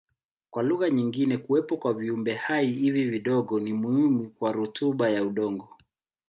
[0.51, 5.77] Kwa lugha nyingine kuwepo kwa viumbehai hivi vidogo ni muhimu kwa rutuba ya udongo.